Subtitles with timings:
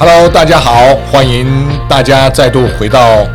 [0.00, 3.26] Hello，大家好，欢迎大家再度回到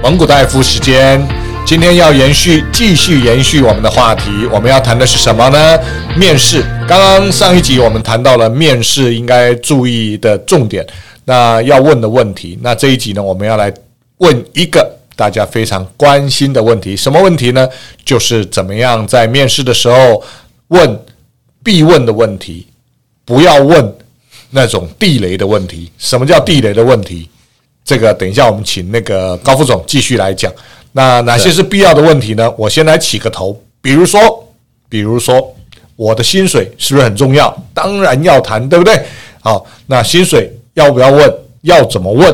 [0.00, 1.20] 蒙古大夫时间。
[1.66, 5.76] 今天要延续，继续延续我们的话题，我们要谈的是什么呢？
[6.16, 6.62] 面试。
[6.86, 10.86] 刚刚上一集我们谈到了面试应该注意的重点，
[11.24, 12.56] 那要问的问题。
[12.62, 13.74] 那这一集呢，我们要来
[14.18, 17.68] 问一个大家非常关心的问题，什么问题呢？
[18.04, 20.22] 就是怎么样在面试的时候
[20.68, 21.00] 问
[21.64, 22.68] 必问的问题，
[23.24, 23.92] 不要问。
[24.52, 27.28] 那种地雷的问题，什么叫地雷的问题？
[27.84, 30.52] 这个等一下我们请那个高副总继续来讲。
[30.92, 32.48] 那哪些是必要的问题呢？
[32.56, 34.20] 我先来起个头，比如说，
[34.88, 35.52] 比如说
[35.96, 37.52] 我的薪水是不是很重要？
[37.72, 39.02] 当然要谈，对不对？
[39.40, 41.34] 好，那薪水要不要问？
[41.62, 42.32] 要怎么问？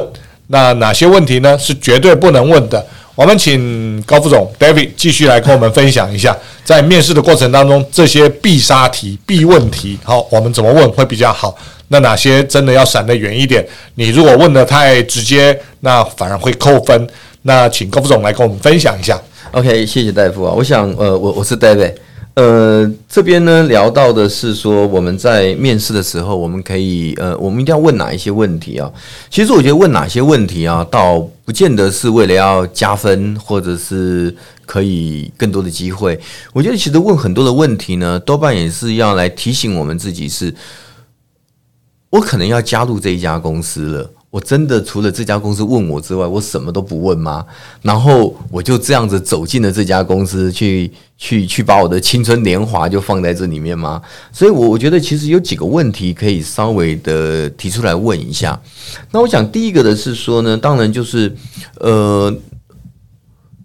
[0.49, 1.57] 那哪些问题呢？
[1.57, 2.85] 是绝对不能问的。
[3.19, 11.53] 我们请高副总 David 继续来跟我们分享一下，在面试的过程当中，这些必杀题、必问题，好，我们怎么问会比较好？
[11.89, 13.67] 那哪些真的要闪得远一点？
[13.97, 17.09] 你如果问的太直接，那反而会扣分。
[17.43, 19.21] 那请高副总来跟我们分享一下。
[19.51, 20.55] OK，谢谢大夫啊。
[20.57, 21.95] 我想，呃，我我是 David，
[22.35, 28.91] 呃，这边呢聊到的是说，我们在面试的时候，我们可以，呃，我们一定要问哪一些问题啊？
[29.29, 34.33] 其实我觉得问哪些问题啊，倒不见得是为了要加分，或者是
[34.65, 36.19] 可以更多的机会。
[36.53, 40.55] 我觉得其实问很多的问题呢，多半也是要来提醒我们自己是。
[42.11, 47.45] 我可能要加入这一家公司了，我真的除了这家公司问我之外，我什么都不问吗？
[47.81, 54.03] 然后我就这样子走进了这家公司，去去去把我的青春年华就放在这里面吗？
[54.31, 58.61] 所以，我我觉得其实有几个问题可以稍微的提出来问一下。
[59.13, 61.35] 那我想第一个的是说呢，当然就是
[61.81, 62.35] 呃。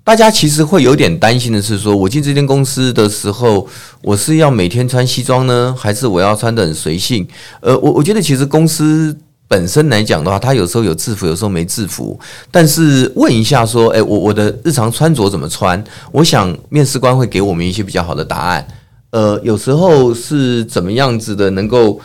[0.06, 3.66] 大家其实会有点担心的是，说我进这间公司的时候，
[4.02, 7.26] 我是要每天穿西装呢，还是我要穿得很随性？
[7.62, 9.18] 呃，我我觉得其实公司
[9.54, 12.20] 本身来讲的话，他有时候有制服，有时候没制服。
[12.50, 15.84] 但是问一下说，诶，我我的日常穿着怎么穿？
[16.12, 18.68] 我想面试官会给我们一些比较好的答案。
[19.12, 22.02] 呃，有时候是怎么样子的，能够。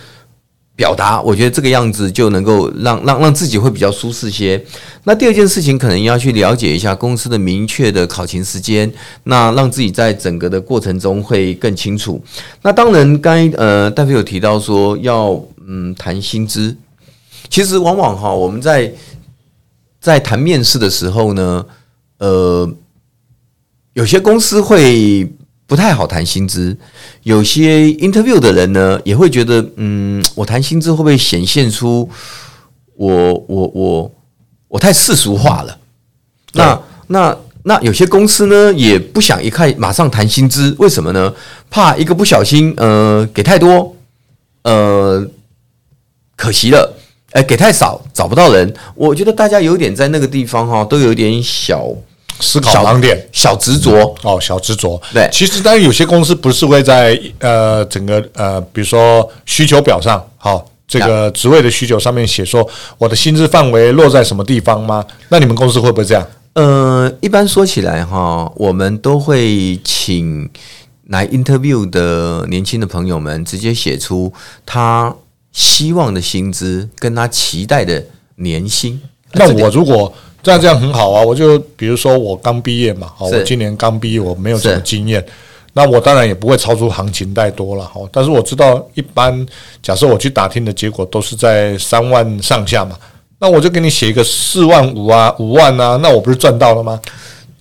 [0.78, 4.64] 表达，我觉得这个样子就能够让让让自己会比较舒适些。
[5.02, 8.88] 那第二件事情，可能要去了解一下公司的明确的考勤时间，
[9.24, 12.22] 那让自己在整个的过程中会更清楚。
[12.62, 16.76] 那当然，刚呃，戴夫有提到说要嗯谈薪资，
[17.48, 18.92] 其实往往哈，我们在
[20.00, 21.66] 在谈面试的时候呢，
[22.18, 22.70] 呃，
[23.94, 25.30] 有些公司会。
[25.68, 26.74] 不太好谈薪资，
[27.24, 32.08] 有些 interview 的人呢也会觉得，嗯，我谈薪资会不会显现出
[32.94, 34.10] 我我我
[34.68, 35.78] 我太世俗化了？
[36.54, 41.34] 那那那有些公司呢也不想一看马上谈薪资，为什么呢？
[41.68, 43.94] 怕一个不小心，呃，给太多，
[44.62, 45.28] 呃，
[46.34, 46.97] 可惜了，
[47.32, 48.74] 哎，给太少找不到人。
[48.94, 51.86] 我觉得大家有点在那个地方哈，都有点小。
[52.40, 55.00] 思考盲点，小执着哦，小执着。
[55.12, 62.64] 对，其实当然有些公司不是会在呃整个呃，比如说需求表上，好，这个职位的需求上面写说
[62.96, 65.04] 我的薪资范围落在什么地方吗？
[65.30, 66.24] 那你们公司会不会这样？
[66.52, 70.48] 呃，一般说起来哈，我们都会请
[71.08, 74.32] 来 interview 的年轻的朋友们直接写出
[74.64, 75.12] 他
[75.58, 78.00] 希望的薪资跟他期待的
[78.36, 79.00] 年薪。
[79.32, 81.20] 那我如果这样这样很好啊！
[81.20, 85.22] 我就比如说我刚毕业嘛，好，我今年刚毕业，我没有什么经验，
[85.72, 89.44] 那我当然也不会超出行情太多了，好，但是我知道一般，
[89.82, 92.96] 假设我去打听的结果都是在三万上下嘛，
[93.40, 97.00] 那我就给你写一个四万五啊，五万啊，那我不是赚到了吗？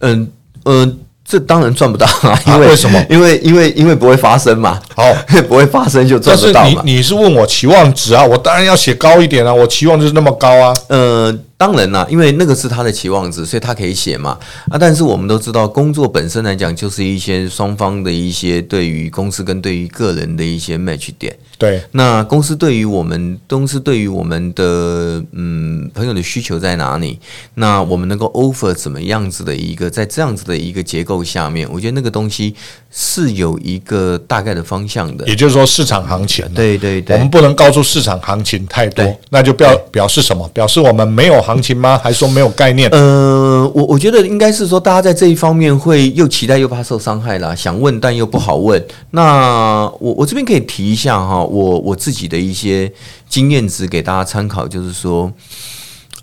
[0.01, 0.31] 嗯
[0.65, 0.99] 嗯。
[1.29, 3.05] 这当然赚不到啊， 因为，啊，为什么？
[3.09, 5.03] 因为因为因为不会发生嘛，好，
[5.49, 10.73] 不会发生就赚不到你你是问我期望值啊，我当然要写高一点啊，我期望就是那么高啊。
[10.87, 14.37] 呃，当然啦，因为那个是他的期望值，所以他可以写嘛。
[14.69, 21.35] 啊，但是我们都知道，工作本身来讲，就是一些双方的一些对于公司跟对于个人的一些 match 点。
[21.57, 27.17] 对，那公司对于我们，公司对于我们的嗯朋友的需求在哪里？
[27.55, 32.53] 那我们能够 offer 怎么样子的一个，在这样子的一个结构下面，我觉得那个东西
[32.91, 35.27] 是有一个大概的方向的。
[35.27, 36.47] 也就是说，市场行情。
[36.53, 40.47] 对对对，我们不能告诉市场行情太多，那就表表示什么？
[40.53, 41.97] 表示我们没有行情吗？
[42.03, 42.89] 还说没有概念？
[42.91, 48.85] 呃，我我觉得应该是说，大家在这一方面会又期待又怕受伤害啦，想问但又不好问。
[49.11, 51.41] 那我我这边可以提一下哈。
[51.41, 52.91] 我我自己的一些
[53.29, 55.31] 经验值给大家参考，就是说，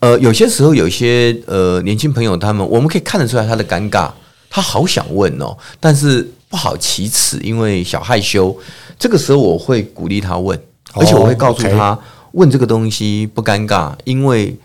[0.00, 4.11] 呃，有些时候有一些呃年轻朋友他们，我们可以看得出来他的尴尬，
[4.50, 8.55] 他好想问哦，但是不好启齿，因为小害羞。
[8.99, 10.59] 这个时候我会鼓励他问，
[10.93, 11.99] 而且我会告诉他，
[12.32, 14.56] 问这个东西不尴尬，因为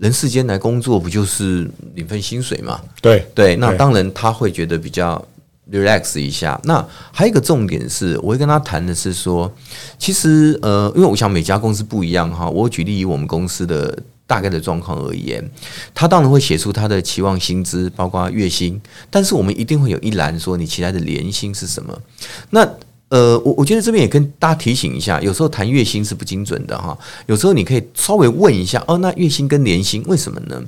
[0.00, 2.80] 人世间来工作不就是领份薪水嘛？
[3.02, 5.22] 对对，那当然他会觉得比较
[5.70, 6.58] relax 一下。
[6.64, 6.82] 那
[7.12, 9.52] 还有一个重点是，我会跟他谈的是说，
[9.98, 12.48] 其实呃，因为我想每家公司不一样哈。
[12.48, 15.46] 我举例以我们公司的大概的状况而言，
[15.94, 18.80] 他当然会写出他的期望薪资，包括月薪，
[19.10, 22.00] 但是我们一定会有一栏说你期待的年薪是什么。
[22.48, 22.66] 那
[23.10, 26.96] 呃，我我觉得这边也跟大家提醒一下，有时候谈月薪是不精准的哈。
[27.26, 30.62] 有时候你可以稍微问一下，哦，那月薪跟年薪为什么呢？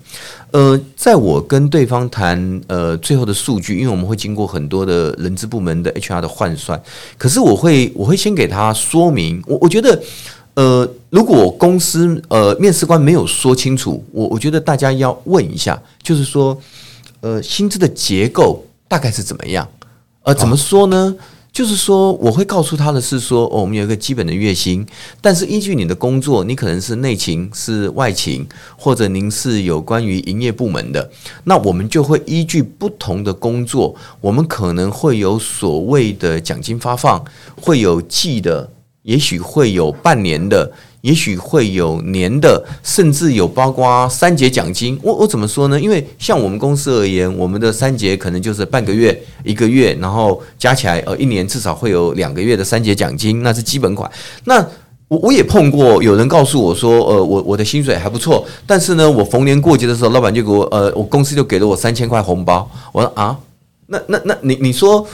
[0.50, 6.82] 呃，在我跟对方谈呃最后的数据，因为我们会经过很多的人资部门的 HR 的换算，
[7.16, 10.02] 可是我会我会先给他说明，我我觉得
[10.54, 16.60] 呃，如果公司呃面试官没有说清楚，我我觉得大家要问一下，就是说
[17.20, 19.68] 呃薪资的结构大概是怎么样？
[20.24, 21.14] 呃，怎么说呢？
[21.52, 24.86] 就是说，我会告诉他的是说，我们有一个基本的月薪，
[25.20, 28.46] 但是依据你的工作，你可能是内勤、是外勤，
[28.76, 31.10] 或者您是有关于营业部门的，
[31.44, 37.22] 那我们就会依据不同的工作，我们可能会有所谓的奖金发放，
[37.60, 38.72] 会有季的，
[39.02, 40.72] 也许会有半年的。
[41.02, 44.98] 也许会有年的，甚至有包括三节奖金。
[45.02, 45.78] 我我怎么说呢？
[45.80, 54.10] 因为像我们公司而言，我们的三节可能就是半个月、一个月，然后加起来呃一年至少会有两个月的三节奖金，那是基本款。
[54.44, 54.64] 那
[55.08, 62.70] 我我也碰过有人告诉我说，呃，我我的薪水还不错，但是呢，我逢年过节的时候，老板就给我呃，我公司就给了我三千块红包。
[62.92, 63.36] 我说啊，
[63.88, 65.04] 那那那你你说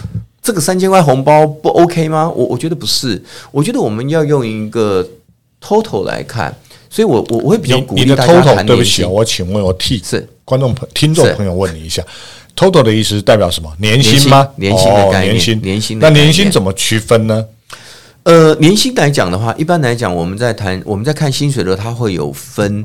[0.42, 2.30] 这个三千块红包不 OK 吗？
[2.36, 5.08] 我我觉得不是，我觉得我们要用一个。
[5.62, 6.54] Total 来看，
[6.90, 8.66] 所以我我我会比较鼓励大家谈年薪。
[8.66, 12.02] 对不起啊，我请问我替是观众朋听众朋友问你一下
[12.56, 13.72] ，total 的意思是代表什么？
[13.78, 14.48] 年薪吗？
[14.56, 15.98] 年薪的概念，年薪年薪。
[15.98, 17.44] 那年薪怎么区分呢？
[18.24, 22.84] 呃，年薪来讲的话，一般来讲，我们在谈我们在看薪水的时候，它会有分。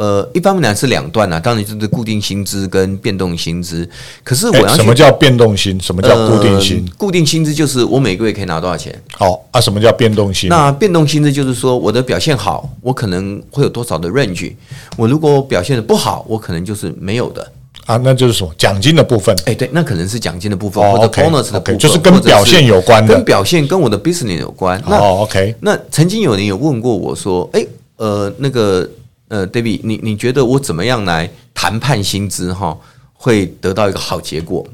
[0.00, 3.86] 呃，一般来讲是两段啊，当然就是固定薪资跟变动薪资。
[4.24, 5.78] 可是我要、欸、什么叫变动薪？
[5.78, 6.82] 什么叫固定薪？
[6.86, 8.98] 呃、固定薪资就是我每个月可以拿多少钱。
[9.12, 10.48] 好啊，什么叫变动薪？
[10.48, 14.54] 那变动薪资就是说我的表现好，我可能会有多少的 range。
[14.96, 17.52] 我如果表现的不好，我可能就是没有的
[17.84, 18.00] 啊。
[18.02, 19.36] 那就是说奖金的部分。
[19.40, 24.82] 哎、欸，对，那可能是奖金的部分，哦、或者 bonus 的部分，okay, okay, 就是跟表现有关的，跟表现跟我的 business 有关。
[24.88, 25.54] 那哦，OK。
[25.60, 27.68] 那曾经有人有问过我说，哎、欸，
[27.98, 28.88] 呃，那个。
[29.30, 32.76] 呃，David，你你觉得我怎么样来谈判薪资哈，
[33.14, 34.66] 会得到一个好结果？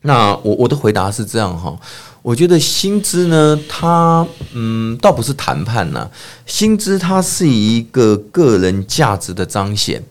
[0.00, 1.78] 那我我的回答是这样哈，
[2.22, 6.08] 我觉得薪资呢，它嗯，倒不是谈判呐，
[6.46, 10.02] 薪资它是一个个人价值的彰显。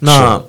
[0.00, 0.42] 那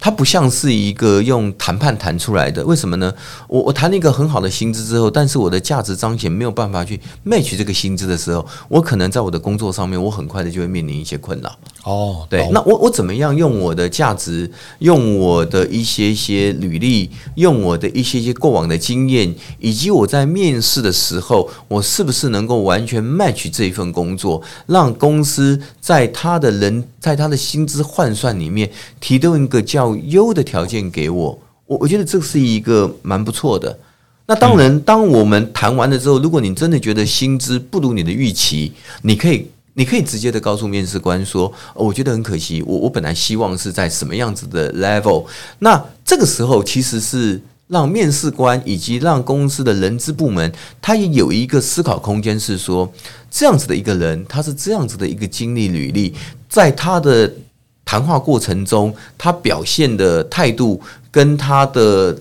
[0.00, 3.12] 它不像是一个用谈判谈出来的，为什么呢？
[3.48, 11.58] 我我谈了一个很好的薪资之后，但是我的价值彰显没有办法去 match 这个薪资的时候，我可能在我的工作上面，我很快的就会面临一些困扰。
[11.84, 28.70] 哦，对，那我我怎么样用我的价值，用我的一些一些履历，用我的一些些过往的经验，以及我在面试的时候，我是不是能够完全 match 这一份工作，让公司在他的人在他的薪资换算里面
[29.00, 29.62] 提供一个
[29.96, 31.38] 较优的条件给我？
[31.66, 33.78] 我我觉得这是一个蛮不错的。
[34.26, 39.46] 那当然，当我们谈完了之后，如果你真的觉得薪资不如你的预期，你可以。
[39.74, 45.24] 你可以直接的告诉面试官说，我觉得很可惜，我我本来希望是在什么样子的 level。
[45.60, 52.92] 那这个时候其实是让面试官以及让公司的人资部门，他也有一个思考空间，是说
[53.30, 56.12] 这样子的一个人，他是这样子的一个经历履历，
[56.48, 57.32] 在他的
[57.88, 60.78] 谈话过程中，他表现的态度
[61.10, 62.14] 跟他的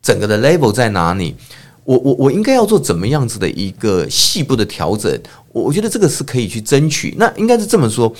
[0.00, 1.34] 整个的 level 在哪里？
[1.82, 5.12] 我我我应该要做怎么样子的一个细部的调整？
[5.50, 7.12] 我我觉得这个是可以去争取。
[7.18, 8.14] 那应该是这么说，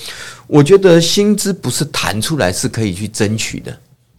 [0.45, 3.73] 我觉得薪资不是谈出来是可以去争取的。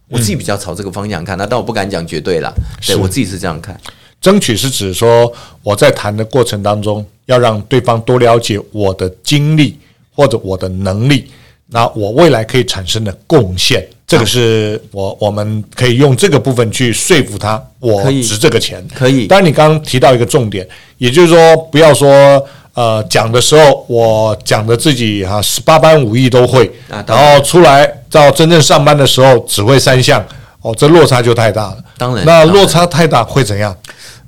[0.09, 2.51] 我自己比较朝这个方向看，那但我不敢讲绝对啦。
[2.83, 3.79] 对，我自己是这样看。
[4.19, 9.77] 争取是指说我在谈的过程当中，要让对方多了解我的经历
[10.15, 11.29] 或者我的能力，
[11.71, 13.87] 那我未来可以产生的贡献。
[14.05, 19.25] 这个是我我们可以用这个部分去说服他，我值这个钱，可以。
[19.25, 26.69] 当然，你刚刚提到一个重点，也就是说，不要说呃讲的时候，我讲的自己哈十八般武艺都会，
[27.07, 30.21] 然后出来到真正上班的时候只会三项，
[30.61, 31.77] 哦，这落差就太大了。
[31.97, 33.73] 当然，那落差太大会怎样？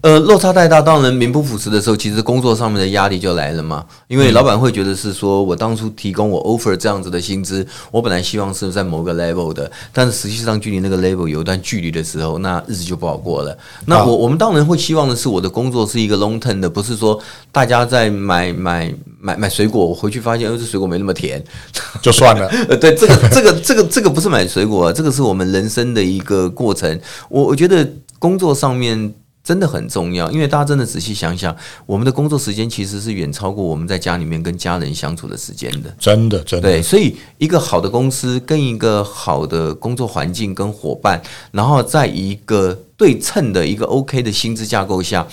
[0.03, 3.85] 呃，落差太大，当然名不副实的时候，其实工作上面的压力就来了嘛。
[4.09, 13.57] 因为老板会觉得是说我当初提供我 offer 这样子的薪资，我本来希望是在某个 level 的，但是实际上距离那个 level 有一段距离的时候，那日子就不好过了。
[13.85, 17.17] 那我我们当然会希望的是我的工作是一个 long term 的，不是说
[17.49, 21.41] 大家在买买买买水果，我回去发现，呃，这水果没那么甜，
[22.01, 22.45] 就算了。
[22.67, 26.99] 呃， 对，这个这个这个这个不是买水果，这个是我们人生的一个过程。
[27.29, 29.13] 我我觉得工作上面。
[29.43, 31.53] 真的很重要，因为大家真的仔细想想，
[31.85, 35.93] 我们的工作时间其实是远超过我们在家里面跟家人相处的时间的。
[35.99, 36.69] 真的，真的。
[36.69, 41.21] 对，所以一个好的公司跟一个好的工作环境跟伙伴，
[41.51, 45.27] 然后在一个对称的一个 OK 的薪资架构下，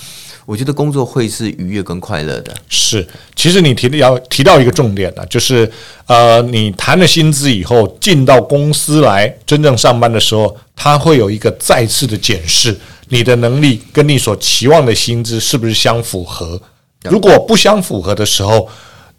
[0.44, 2.52] 我觉得工作会是愉悦跟快乐的。
[2.68, 5.70] 是，其实你提的要提到一个重点呢，就是
[6.06, 12.76] 呃，你谈了薪资以后，进到公司来真正上班的时候，他会有一个再次的检视。
[13.12, 16.58] 你的能力跟你所期望的薪资是不是相符合？
[17.02, 18.68] 如果不相符合的时候，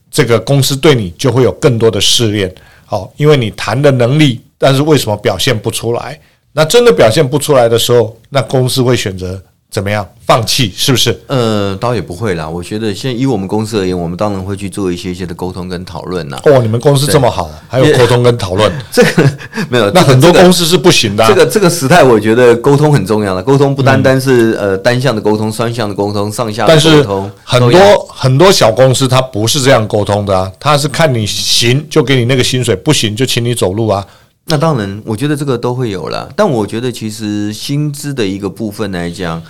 [0.09, 2.53] 这个公司对你就会有更多的试炼。
[2.85, 6.19] 好，因为你谈的能力，但是为什么表现不出来？
[6.53, 9.41] 那真的表现不出来的时候，那公司会选择。
[9.71, 10.05] 怎么样？
[10.27, 11.17] 放弃是不是？
[11.27, 12.47] 呃，倒也不会啦。
[12.47, 16.37] 我觉得，现在以我们公司而言，我们当然会去做一些一些的沟通跟讨论呐。
[16.43, 18.69] 哦，你们公司这么好，还有沟通跟讨论？
[18.91, 19.31] 这个
[19.69, 21.25] 没有，那很多公司是不行的。
[21.25, 23.41] 这个这个时代，我觉得沟通很重要的。
[23.41, 27.31] 沟通不单单是呃单向的沟通，双向的沟通，上下的沟通。
[27.49, 30.51] 但是很多很多小公司，它不是这样沟通的啊。
[30.59, 34.05] 它是看你行就给你那个薪水，不行就请你走路啊。
[34.51, 36.29] 那当然，我觉得这个都会有了。
[36.35, 39.41] 但我觉得，其实薪资的一个部分来讲。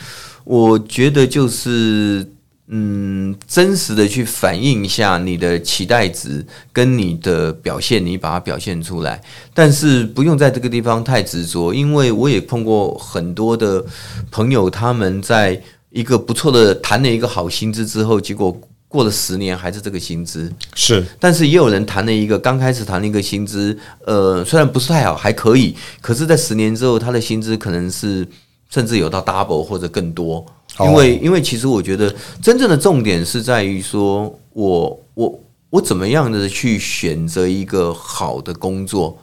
[0.43, 2.27] 我觉得就是，
[2.67, 9.20] 嗯，真实的去反映一下你的期待值跟你的表现，你把它表现出来。
[9.55, 13.84] 但是不用在这个地方太执着，因为我也碰过很多的
[14.29, 18.55] 朋友，他们在一个不错的谈了一个好薪资之后，结果
[18.91, 20.53] 过了十年还是这个薪资。
[20.75, 28.27] 是，但是也有人谈了一个刚开始谈了一个薪资，呃，虽然不是太好，还可以，可是，在十年之后，他的薪资可能是。
[28.74, 30.45] 甚至有到 double 或者更多，
[30.79, 39.19] 因为因为其实我觉得真正的重点是在于说我我我怎么样的去选择一个好的工作。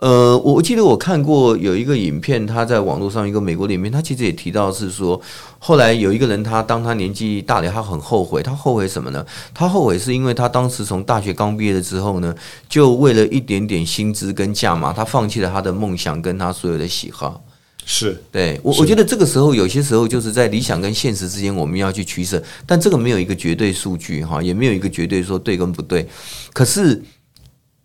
[0.00, 5.18] 呃，我记得我看过有一个影片，他在网络上一个美国的影片，他其实也提到是说，
[5.58, 9.24] 后来有一个人他当他年纪大了，他很后悔，他后悔什么呢？
[9.54, 12.34] 他后悔是因为他当时从大学刚毕业了之后呢，
[12.68, 17.42] 就为了一点点薪资跟价码，他放弃了他的梦想跟他所有的喜好。
[17.86, 26.08] 是对我，我觉得这个时候有些时候就是在理想跟现实之间，我们要去取舍，但这个没有一个绝对数据哈，也没有一个绝对说对跟不对。
[26.52, 27.02] 可是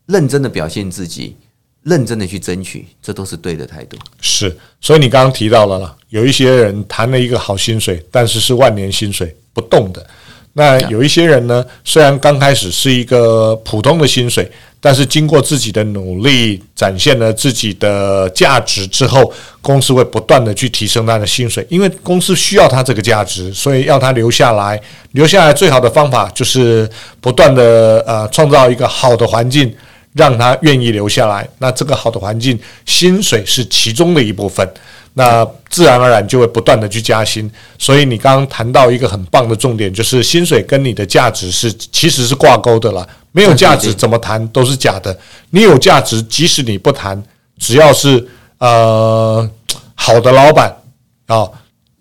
[0.06, 1.36] 认真的表现自己，
[1.84, 3.98] 认真的去争取，这都是对的态度。
[4.22, 10.06] 是，所以你刚刚提到了啦，有一些人谈了一个好薪水，但是是万年薪水不动的。
[10.54, 14.52] 那有一些人呢，虽然刚开始是一个普通的薪水。
[14.82, 19.30] 但是经过自己的努力，展现了自己的价值之后，
[19.62, 24.82] 公司会不断的去提升他的薪水，因为公司需要他这个价值，所以要他留下来。
[25.12, 29.70] 留下来最好的方法就是不断的呃创造一个好的环境，
[30.20, 31.48] 让他愿意留下来。
[31.60, 34.70] 那这个好的环境，薪水是其中的一部分。
[35.14, 43.08] 那自然而然就会不断的去加薪，所以你刚刚谈到一个很棒的重点，就是薪水跟你的价值是其实是挂钩的了。
[43.32, 45.18] 没有价值怎么谈都是假的。
[45.52, 47.22] 你有价值，即使你不谈，
[47.58, 48.28] 只要是
[48.60, 49.50] 呃
[49.96, 50.76] 好的老板
[51.28, 51.48] 啊、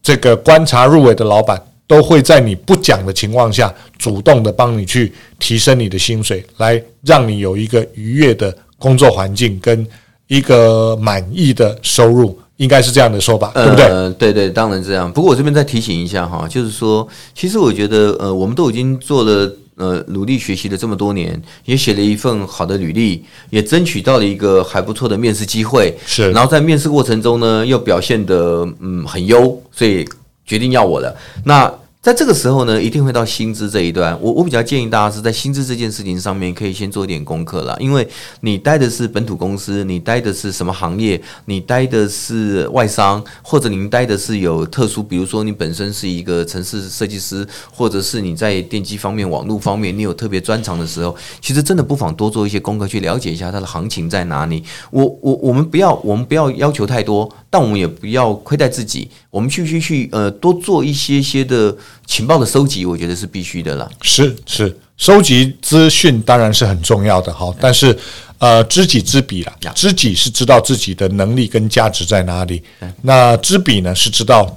[0.02, 9.84] 这个观察入微的老板，都会在你不讲的情况下，主动的帮你去提升你的薪水，来让你有一个愉悦的工作环境跟
[10.28, 12.38] 一个满意的收入。
[12.58, 13.84] 应该是这样的说法，对不对？
[13.84, 15.12] 呃，对对，当然这样。
[15.12, 26.32] 不过我这边再提醒一下哈，就是说，其实我觉得，呃，我们都已经做了，呃，努力学习了这么多年，也写了一份好的履历，也争取到了一个还不错的面试机会，是。
[26.32, 30.04] 然后在面试过程中呢，又表现得嗯很优，所以
[30.48, 31.16] 决定要我的。
[31.44, 31.72] 那。
[32.00, 34.16] 在这个时候呢，一定会到薪资这一段。
[34.22, 37.76] 我我比较建议大家是在薪资这件事情上面，可以先做一点功课了。
[37.80, 38.06] 因为
[38.40, 41.20] 你待的是本土公司，你待的是什么行业？
[41.46, 54.62] 你待的是外商，或者您待的是有特殊，比如说你本身是一个城市设计师，或者是你在电机方面、网络方面，你有特别专长的时候，其实真的不妨多做一些功课，去了解一下它的行情在哪里。
[54.92, 57.28] 我我我们不要，我们不要要求太多。
[57.50, 61.74] 但我们也不要亏待自己，我们去去去，呃，多做一些些的
[62.06, 63.90] 情报的收集，我觉得是必须的了。
[64.02, 67.96] 是是，收集资讯当然是很重要的哈，但是
[68.38, 72.62] 呃，知己知彼啦，知己是知道自己的能力跟价值在哪里，
[73.02, 74.56] 那知彼呢是知道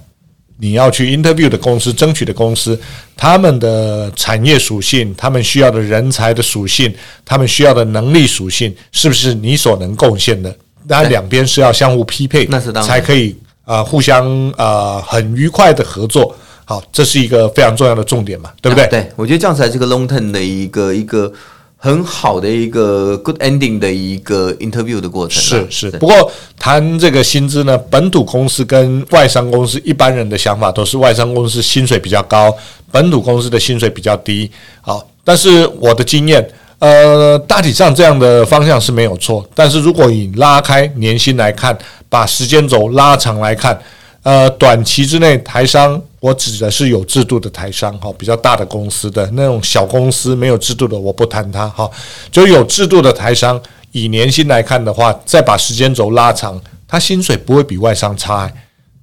[0.57, 2.79] 你要去 interview 的公司、争取的公司，
[3.17, 6.93] 他们的产业属性、他们需要的人才的属性、
[7.25, 10.55] 他们需要的能力属性，是不是你所能贡献的？
[10.87, 16.35] 那两边是要相互匹配，那是当然才可以啊、呃，互相啊、呃，很愉快的合作。
[16.63, 18.85] 好，这是一个非常重要的重点嘛，对不对？
[18.85, 21.29] 啊、对，我觉得这样才是个 long term 的一个一个
[21.75, 25.41] 很好的一个 good ending 的一个 interview 的过程。
[25.41, 32.55] 是是，不过谈这个薪资呢，本土公司跟外商公司一般人的想法都是外商公司薪水比较高，
[32.91, 34.49] 本土公司的薪水比较低。
[34.79, 36.47] 好，但是我的经验，
[36.79, 39.45] 呃，大体上这样的方向是没有错。
[39.53, 41.77] 但是如果以拉开年薪来看，
[42.07, 43.77] 把时间轴拉长来看。
[44.23, 51.89] 呃，短期之内，台商我指的是有制度的台商哈，比较大的公司的那种小公司没有制度的，我不谈它哈。
[52.31, 53.59] 就有制度的台商，
[53.91, 58.51] 以年薪来看的话，再把时间轴拉长，他薪水不会比外商差，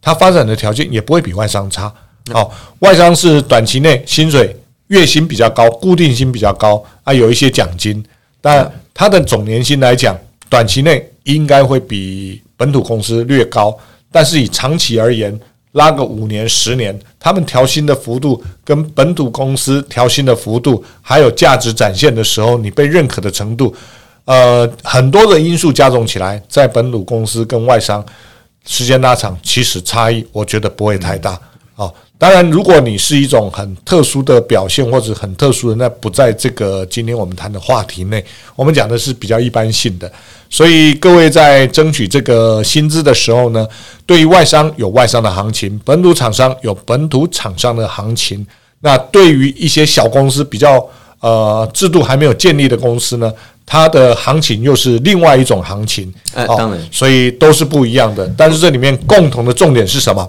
[0.01, 1.93] 他发展的条件也不会比外商差。
[2.33, 4.55] 好，外商是短期内薪水
[4.87, 8.05] 月薪比较高，固定薪比较高啊，有一些奖金，
[8.41, 10.17] 但它的总年薪来讲，
[10.49, 13.77] 短期内应该会比本土公司略高。
[14.11, 15.39] 但是以长期而言，
[15.73, 23.75] 拉个五年、十年，他们调薪的幅度跟本土公司调薪的幅度，还有价值展现的时候，你被认可的程度，
[24.25, 28.05] 呃，很多的因素加总起来，在本土公司跟外商
[28.67, 31.39] 时间拉长，其实差异我觉得不会太大。
[31.77, 31.89] 啊，
[32.21, 38.23] 当然，如果你是一种很特殊的表现或者很特殊的，那不在这个今天我们谈的话题内。
[38.57, 40.11] 我们讲的是比较一般性的。
[40.51, 43.65] 所以各位在争取这个薪资的时候呢，
[44.05, 48.45] 对于外商有外商的行情，本土厂商有本土厂商的行情。
[48.81, 50.85] 那对于一些小公司比较
[51.21, 53.33] 呃制度还没有建立的公司呢，
[53.65, 56.13] 它的行情又是另外一种行情。
[56.35, 58.29] 哎，当然，所以都是不一样的。
[58.37, 60.29] 但是这里面共同的重点是什么？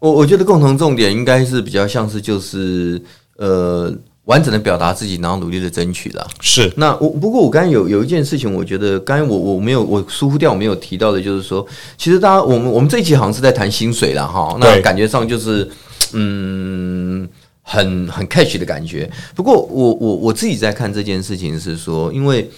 [0.00, 3.00] 我我觉得共同重点应该是比较像是就是
[3.36, 3.94] 呃。
[4.26, 6.24] 完整的表达自己，然后努力的争取了。
[6.40, 6.72] 是。
[6.76, 11.66] 那我不过我刚才有有一件事情，我觉得刚才我我没有我疏忽掉，我没有提到的，就是说，
[11.98, 14.56] 其实大家我们我们这一期好像是在谈薪水了哈。
[14.60, 15.68] 那感觉上就是
[16.12, 17.28] 嗯，
[17.62, 19.10] 很很 catch 的感觉。
[19.34, 22.48] 不过我我我自己在看这件事情是说，因为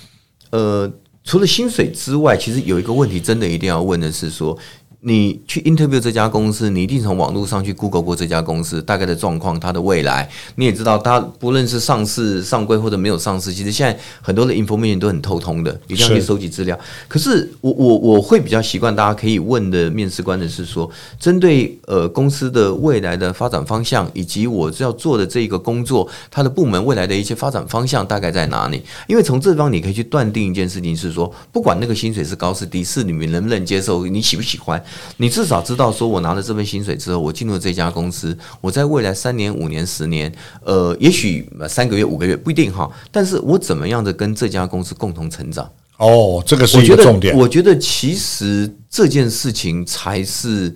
[0.50, 0.90] 呃，
[1.24, 4.58] 除了薪水之外，其实有一个问题，真的一定要问的是说。
[5.04, 16.78] 你去 interview 这家公司，你一定从网络上去 Google 过这家公司大概的状况，它的未来，你也知道，它不论是上市、上柜或者没有上市，其实现在很多的 information 都很透通的，一定要去收集资料。
[17.08, 20.88] 可是我我我会比较习惯，大家可以问的面试官的是说，
[21.18, 28.80] 针对呃公司的未来的发展方向，以及我要做的这个工作，它的部门未来的一些发展方向大概在哪里？
[29.08, 34.80] 因为从这方你可以去断定一件事情是说，不管那个薪水是高是低，是你们能不能接受，你喜不喜欢。
[35.18, 40.32] 你至少知道，说我拿了这份薪水之后，我进入这家公司，我在未来三年、五年、十年，
[40.64, 45.70] 呃，也许三个月、五个月不一定哈，但是我怎么样的跟这家公司共同成长？
[45.98, 47.36] 哦，这个是一个重点。
[47.36, 50.74] 我觉得其实这件事情才是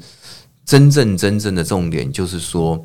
[0.64, 2.80] 真正真正的重点，就是说，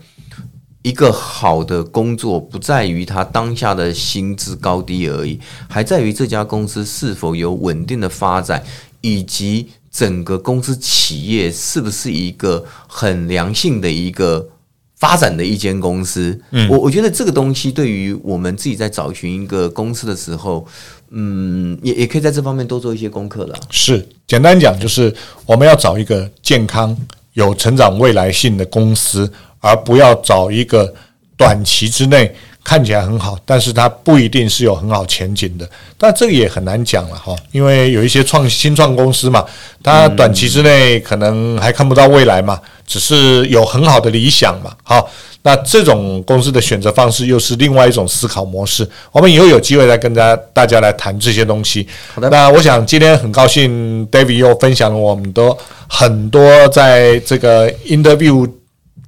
[0.82, 5.40] 一个好的工作不在于他当下的薪资高低而已，
[5.70, 8.64] 还在于这家公司是否有稳定的发展，
[9.02, 9.70] 以及。
[9.92, 14.48] 整个公司企业是不是一个很良性的一个
[14.96, 16.40] 发展的一间公司？
[16.52, 20.66] 嗯，我我觉得这个东西对于我们自己在找寻一个公司的时候，
[21.10, 23.56] 嗯，也也可以在这方面多做一些功课了。
[23.70, 25.14] 是，简单讲就是
[25.46, 26.96] 我们要找一个健康、
[27.34, 30.94] 有成长未来性的公司，而不要找一个
[31.36, 32.34] 短期之内。
[32.64, 35.68] 看起来很好，但是它不一定是有很好前景的。
[35.98, 39.44] 但这个也很难讲了哈，因为有一些创新创公司嘛，
[39.84, 44.72] 它短期之内可能还看不到未来嘛，只是有很好的理想嘛。
[44.84, 45.10] 好，
[45.42, 48.88] 那这种公司的选择方式又是另外一种思考模式。
[49.12, 51.88] 我们以后有机会再跟大家大家来谈这些东西。
[52.14, 55.56] 好的，那我想今天很高兴，David 又分享了我们的
[55.88, 58.48] 很多在这个 interview。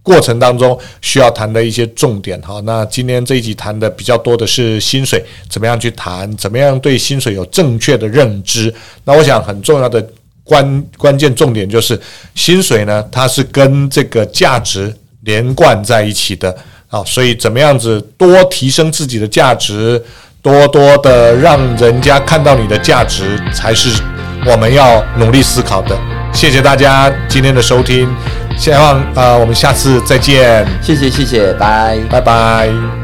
[0.04, 8.72] 过程当中需要谈的一些重点，好，那今天这一集谈的比较多的是薪水，怎么样去谈，怎么样对薪水有正确的认知。
[9.06, 10.06] 那我想很重要的
[10.44, 11.98] 关关键重点就是
[12.36, 16.54] 薪水呢，它是跟这个价值连贯在一起的，
[16.90, 20.04] 啊，所以怎么样子多提升自己的价值，
[20.42, 23.90] 多多的让人家看到你的价值，才是
[24.46, 25.98] 我们要努力思考的。
[26.34, 28.14] 谢谢大家今天的收听。
[28.58, 30.66] 希望呃，我们下次再见。
[30.82, 33.03] 谢谢谢谢，拜拜拜。